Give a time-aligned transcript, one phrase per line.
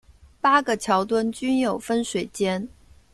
[0.41, 2.67] 八个桥墩均有分水尖。